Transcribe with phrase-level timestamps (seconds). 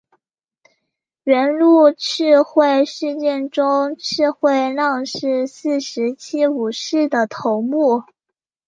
[1.25, 8.01] 元禄赤穗事件中赤穗浪士四十七武士的头目。